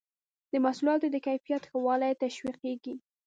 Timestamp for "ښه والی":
1.69-2.13